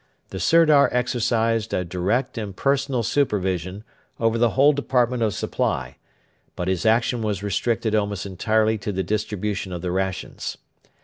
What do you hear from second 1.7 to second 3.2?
a direct and personal